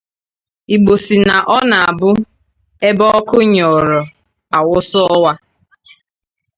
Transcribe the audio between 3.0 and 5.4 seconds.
ọkụ nyụọrọ a wụsa ọwa